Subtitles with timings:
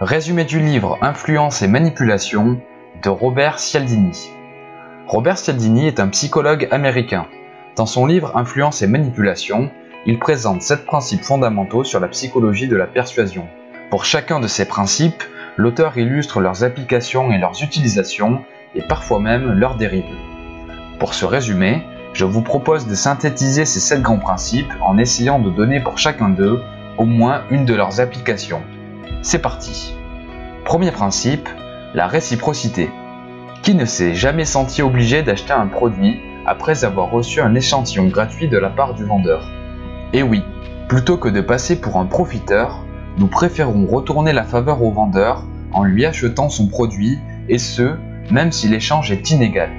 [0.00, 2.58] Résumé du livre Influence et manipulation
[3.00, 4.28] de Robert Cialdini.
[5.06, 7.26] Robert Cialdini est un psychologue américain.
[7.76, 9.70] Dans son livre Influence et manipulation,
[10.04, 13.46] il présente sept principes fondamentaux sur la psychologie de la persuasion.
[13.88, 15.22] Pour chacun de ces principes,
[15.56, 20.02] l'auteur illustre leurs applications et leurs utilisations, et parfois même leurs dérives.
[20.98, 21.84] Pour ce résumé,
[22.14, 26.30] je vous propose de synthétiser ces sept grands principes en essayant de donner pour chacun
[26.30, 26.60] d'eux
[26.98, 28.62] au moins une de leurs applications.
[29.22, 29.94] C'est parti.
[30.64, 31.48] Premier principe,
[31.94, 32.90] la réciprocité.
[33.62, 38.48] Qui ne s'est jamais senti obligé d'acheter un produit après avoir reçu un échantillon gratuit
[38.48, 39.48] de la part du vendeur?
[40.12, 40.42] Et eh oui,
[40.88, 42.84] plutôt que de passer pour un profiteur,
[43.18, 47.96] nous préférons retourner la faveur au vendeur en lui achetant son produit, et ce,
[48.30, 49.70] même si l'échange est inégal.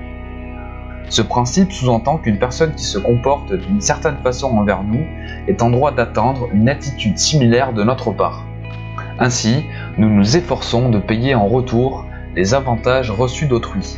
[1.10, 5.06] Ce principe sous-entend qu'une personne qui se comporte d'une certaine façon envers nous
[5.48, 8.44] est en droit d'attendre une attitude similaire de notre part.
[9.20, 9.64] Ainsi,
[9.98, 13.98] nous nous efforçons de payer en retour les avantages reçus d'autrui.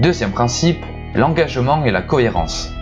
[0.00, 0.82] Deuxième principe,
[1.14, 2.72] l'engagement et la cohérence.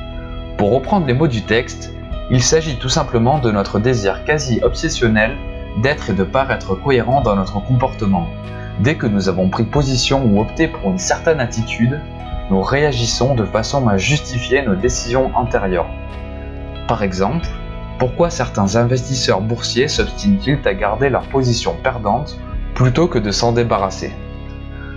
[0.56, 1.92] Pour reprendre les mots du texte,
[2.30, 5.36] il s'agit tout simplement de notre désir quasi obsessionnel
[5.82, 8.28] d'être et de paraître cohérent dans notre comportement.
[8.78, 12.00] Dès que nous avons pris position ou opté pour une certaine attitude,
[12.50, 15.90] nous réagissons de façon à justifier nos décisions antérieures.
[16.86, 17.48] Par exemple,
[18.00, 22.40] pourquoi certains investisseurs boursiers s'obstinent-ils à garder leur position perdante
[22.74, 24.10] plutôt que de s'en débarrasser?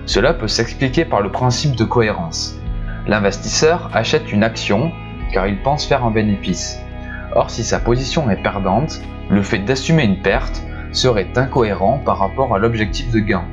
[0.06, 2.58] Cela peut s'expliquer par le principe de cohérence.
[3.06, 4.94] L'investisseur achète une action
[5.34, 6.80] car il pense faire un bénéfice.
[7.36, 12.56] Or, si sa position est perdante, le fait d'assumer une perte serait incohérent par rapport
[12.56, 13.44] à l'objectif de gain.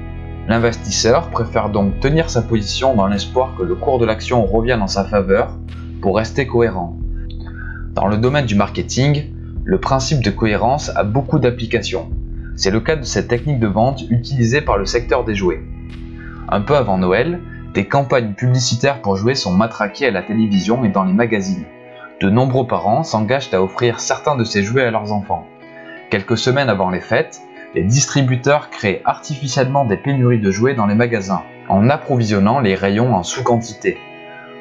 [0.47, 4.87] L'investisseur préfère donc tenir sa position dans l'espoir que le cours de l'action revienne en
[4.87, 5.59] sa faveur
[6.03, 6.97] pour rester cohérent.
[7.95, 9.25] Dans le domaine du marketing,
[9.65, 12.11] le principe de cohérence a beaucoup d'applications.
[12.57, 15.63] C'est le cas de cette technique de vente utilisée par le secteur des jouets.
[16.49, 17.41] Un peu avant Noël,
[17.75, 21.65] des campagnes publicitaires pour jouets sont matraquées à la télévision et dans les magazines.
[22.21, 25.47] De nombreux parents s'engagent à offrir certains de ces jouets à leurs enfants.
[26.11, 27.41] Quelques semaines avant les fêtes,
[27.75, 33.15] les distributeurs créent artificiellement des pénuries de jouets dans les magasins, en approvisionnant les rayons
[33.15, 33.99] en sous-quantité.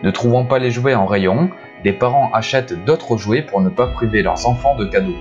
[0.03, 1.49] Ne trouvant pas les jouets en rayon,
[1.83, 5.15] des parents achètent d'autres jouets pour ne pas priver leurs enfants de cadeaux.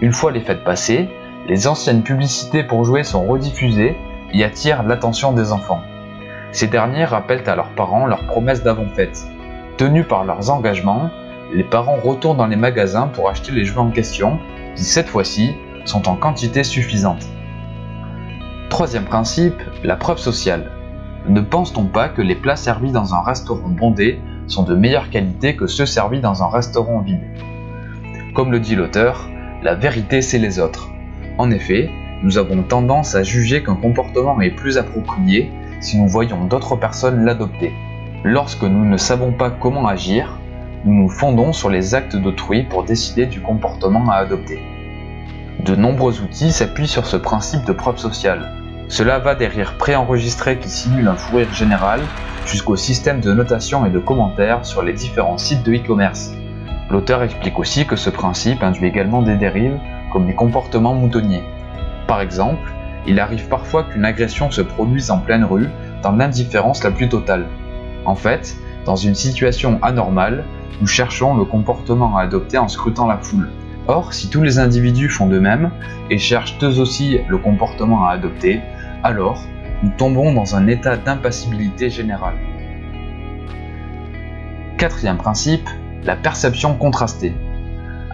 [0.00, 1.08] Une fois les fêtes passées,
[1.48, 3.96] les anciennes publicités pour jouets sont rediffusées
[4.32, 5.82] et attirent l'attention des enfants.
[6.52, 9.26] Ces derniers rappellent à leurs parents leurs promesses d'avant-fête.
[9.76, 11.10] Tenus par leurs engagements,
[11.52, 14.38] les parents retournent dans les magasins pour acheter les jouets en question,
[14.76, 15.54] qui cette fois-ci
[15.84, 17.26] sont en quantité suffisante.
[18.68, 20.70] Troisième principe, la preuve sociale.
[21.28, 25.56] Ne pense-t-on pas que les plats servis dans un restaurant bondé sont de meilleure qualité
[25.56, 27.22] que ceux servis dans un restaurant vide.
[28.34, 29.28] Comme le dit l'auteur,
[29.62, 30.88] la vérité c'est les autres.
[31.38, 31.90] En effet,
[32.22, 35.50] nous avons tendance à juger qu'un comportement est plus approprié
[35.80, 37.72] si nous voyons d'autres personnes l'adopter.
[38.24, 40.38] Lorsque nous ne savons pas comment agir,
[40.84, 44.60] nous nous fondons sur les actes d'autrui pour décider du comportement à adopter.
[45.64, 48.61] De nombreux outils s'appuient sur ce principe de preuve sociale.
[48.92, 52.02] Cela va des rires préenregistrés qui simulent un fou rire général
[52.44, 56.34] jusqu'au système de notation et de commentaires sur les différents sites de e-commerce.
[56.90, 59.78] L'auteur explique aussi que ce principe induit également des dérives
[60.12, 61.42] comme les comportements moutonniers.
[62.06, 62.70] Par exemple,
[63.06, 65.70] il arrive parfois qu'une agression se produise en pleine rue
[66.02, 67.46] dans l'indifférence la plus totale.
[68.04, 70.44] En fait, dans une situation anormale,
[70.82, 73.48] nous cherchons le comportement à adopter en scrutant la foule.
[73.88, 75.70] Or, si tous les individus font de même
[76.10, 78.60] et cherchent eux aussi le comportement à adopter,
[79.02, 79.42] alors
[79.82, 82.36] nous tombons dans un état d'impassibilité générale.
[84.78, 85.68] Quatrième principe,
[86.04, 87.34] la perception contrastée.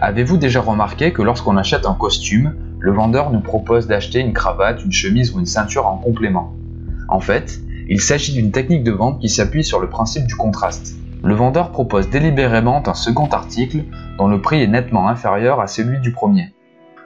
[0.01, 4.83] Avez-vous déjà remarqué que lorsqu'on achète un costume, le vendeur nous propose d'acheter une cravate,
[4.83, 6.55] une chemise ou une ceinture en complément?
[7.07, 10.95] En fait, il s'agit d'une technique de vente qui s'appuie sur le principe du contraste.
[11.23, 13.83] Le vendeur propose délibérément un second article
[14.17, 16.53] dont le prix est nettement inférieur à celui du premier.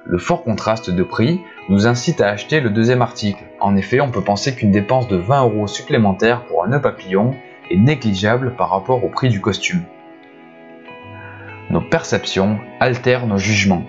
[0.06, 3.44] Le fort contraste de prix nous incite à acheter le deuxième article.
[3.64, 7.34] En effet, on peut penser qu'une dépense de 20 euros supplémentaires pour un nœud papillon
[7.72, 9.84] est négligeable par rapport au prix du costume.
[11.70, 13.86] Nos perceptions altèrent nos jugements.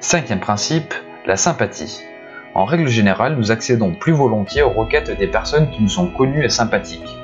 [0.00, 0.92] Cinquième principe,
[1.24, 2.02] la sympathie.
[2.54, 6.44] En règle générale, nous accédons plus volontiers aux requêtes des personnes qui nous sont connues
[6.44, 7.16] et sympathiques.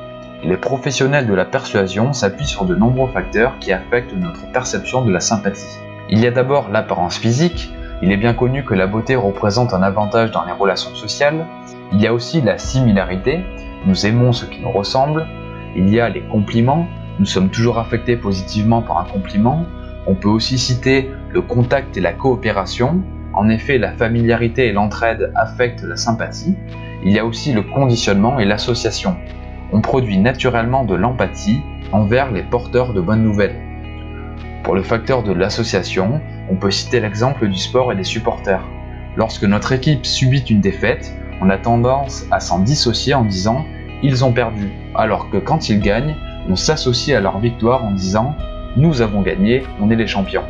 [0.42, 5.12] Les professionnels de la persuasion s'appuient sur de nombreux facteurs qui affectent notre perception de
[5.12, 5.78] la sympathie.
[6.08, 7.70] Il y a d'abord l'apparence physique.
[8.02, 11.46] Il est bien connu que la beauté représente un avantage dans les relations sociales.
[11.92, 13.44] Il y a aussi la similarité.
[13.86, 15.28] Nous aimons ce qui nous ressemble.
[15.76, 16.88] Il y a les compliments.
[17.20, 19.66] Nous sommes toujours affectés positivement par un compliment.
[20.08, 23.02] On peut aussi citer le contact et la coopération.
[23.34, 26.56] En effet, la familiarité et l'entraide affectent la sympathie.
[27.04, 29.16] Il y a aussi le conditionnement et l'association.
[29.70, 31.60] On produit naturellement de l'empathie
[31.92, 33.62] envers les porteurs de bonnes nouvelles.
[34.64, 36.20] Pour le facteur de l'association,
[36.52, 38.62] on peut citer l'exemple du sport et des supporters.
[39.16, 41.10] Lorsque notre équipe subit une défaite,
[41.40, 43.64] on a tendance à s'en dissocier en disant
[44.02, 46.14] ils ont perdu, alors que quand ils gagnent,
[46.50, 48.36] on s'associe à leur victoire en disant
[48.76, 50.44] nous avons gagné, on est les champions.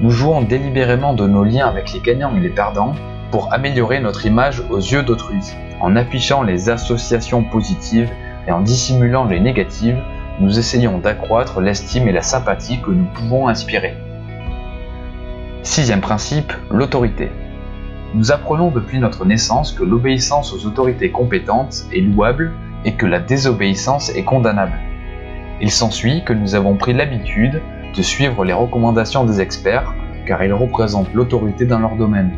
[0.00, 2.96] Nous jouons délibérément de nos liens avec les gagnants et les perdants
[3.30, 5.38] pour améliorer notre image aux yeux d'autrui.
[5.80, 8.10] En affichant les associations positives
[8.48, 10.02] et en dissimulant les négatives,
[10.40, 13.94] nous essayons d'accroître l'estime et la sympathie que nous pouvons inspirer.
[15.64, 17.30] Sixième principe, l'autorité.
[18.12, 22.52] Nous apprenons depuis notre naissance que l'obéissance aux autorités compétentes est louable
[22.84, 24.78] et que la désobéissance est condamnable.
[25.62, 27.62] Il s'ensuit que nous avons pris l'habitude
[27.96, 29.94] de suivre les recommandations des experts
[30.26, 32.32] car ils représentent l'autorité dans leur domaine.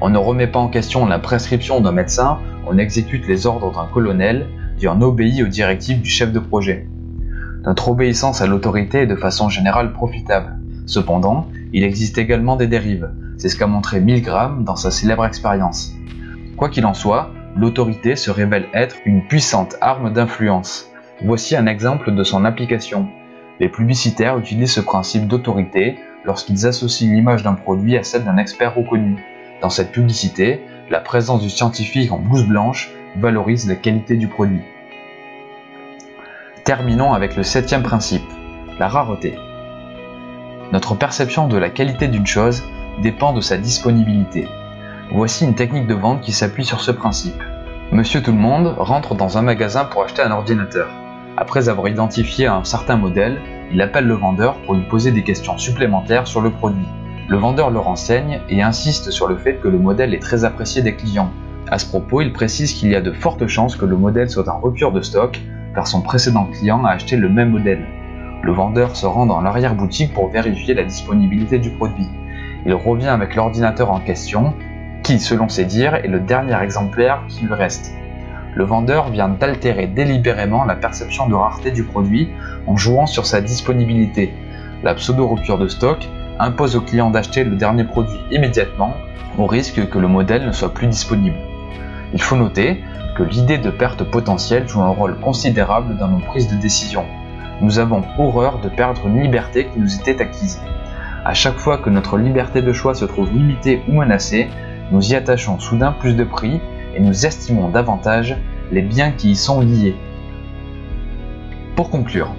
[0.00, 3.86] On ne remet pas en question la prescription d'un médecin, on exécute les ordres d'un
[3.86, 4.48] colonel
[4.80, 6.88] et on obéit aux directives du chef de projet.
[7.64, 10.58] Notre obéissance à l'autorité est de façon générale profitable.
[10.84, 13.10] Cependant, il existe également des dérives.
[13.38, 15.92] C'est ce qu'a montré Milgram dans sa célèbre expérience.
[16.56, 20.90] Quoi qu'il en soit, l'autorité se révèle être une puissante arme d'influence.
[21.24, 23.08] Voici un exemple de son application.
[23.60, 28.74] Les publicitaires utilisent ce principe d'autorité lorsqu'ils associent l'image d'un produit à celle d'un expert
[28.74, 29.16] reconnu.
[29.60, 30.60] Dans cette publicité,
[30.90, 34.62] la présence du scientifique en blouse blanche valorise la qualité du produit.
[36.64, 38.22] Terminons avec le septième principe,
[38.78, 39.34] la rareté.
[40.72, 42.62] Notre perception de la qualité d'une chose
[43.02, 44.48] dépend de sa disponibilité.
[45.12, 47.42] Voici une technique de vente qui s'appuie sur ce principe.
[47.90, 50.88] Monsieur tout le monde rentre dans un magasin pour acheter un ordinateur.
[51.36, 53.38] Après avoir identifié un certain modèle,
[53.70, 56.88] il appelle le vendeur pour lui poser des questions supplémentaires sur le produit.
[57.28, 60.80] Le vendeur le renseigne et insiste sur le fait que le modèle est très apprécié
[60.80, 61.32] des clients.
[61.70, 64.48] À ce propos, il précise qu'il y a de fortes chances que le modèle soit
[64.48, 65.38] en rupture de stock
[65.74, 67.86] car son précédent client a acheté le même modèle.
[68.42, 72.08] Le vendeur se rend dans l'arrière-boutique pour vérifier la disponibilité du produit.
[72.66, 74.54] Il revient avec l'ordinateur en question,
[75.04, 77.94] qui, selon ses dires, est le dernier exemplaire qui lui reste.
[78.56, 82.30] Le vendeur vient d'altérer délibérément la perception de rareté du produit
[82.66, 84.34] en jouant sur sa disponibilité.
[84.82, 86.08] La pseudo-rupture de stock
[86.40, 88.94] impose au client d'acheter le dernier produit immédiatement
[89.38, 91.36] au risque que le modèle ne soit plus disponible.
[92.12, 92.82] Il faut noter
[93.16, 97.04] que l'idée de perte potentielle joue un rôle considérable dans nos prises de décision.
[97.62, 100.60] Nous avons horreur de perdre une liberté qui nous était acquise.
[101.24, 104.48] À chaque fois que notre liberté de choix se trouve limitée ou menacée,
[104.90, 106.60] nous y attachons soudain plus de prix
[106.96, 108.36] et nous estimons davantage
[108.72, 109.94] les biens qui y sont liés.
[111.76, 112.34] Pour conclure,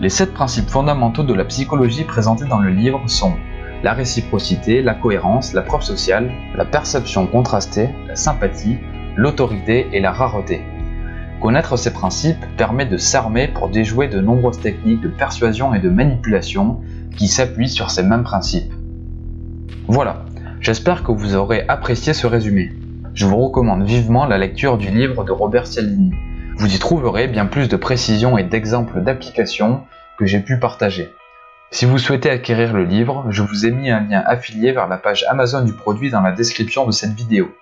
[0.00, 3.34] les sept principes fondamentaux de la psychologie présentés dans le livre sont
[3.84, 8.78] la réciprocité, la cohérence, la preuve sociale, la perception contrastée, la sympathie,
[9.14, 10.62] l'autorité et la rareté.
[11.40, 15.90] Connaître ces principes permet de s'armer pour déjouer de nombreuses techniques de persuasion et de
[15.90, 16.80] manipulation
[17.16, 18.72] qui s'appuient sur ces mêmes principes.
[19.86, 20.24] Voilà,
[20.60, 22.72] j'espère que vous aurez apprécié ce résumé.
[23.14, 26.12] Je vous recommande vivement la lecture du livre de Robert Cialdini.
[26.56, 29.82] Vous y trouverez bien plus de précisions et d'exemples d'applications
[30.18, 31.12] que j'ai pu partager.
[31.70, 34.96] Si vous souhaitez acquérir le livre, je vous ai mis un lien affilié vers la
[34.96, 37.52] page Amazon du produit dans la description de cette vidéo.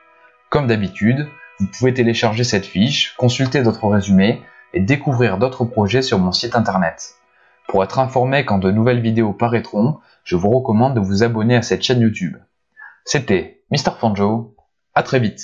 [0.50, 1.26] Comme d'habitude,
[1.60, 4.42] vous pouvez télécharger cette fiche, consulter d'autres résumés
[4.74, 7.14] et découvrir d'autres projets sur mon site internet.
[7.68, 11.62] Pour être informé quand de nouvelles vidéos paraîtront, je vous recommande de vous abonner à
[11.62, 12.36] cette chaîne YouTube.
[13.04, 13.58] C'était.
[13.98, 14.54] Fanjo,
[14.94, 15.42] à très vite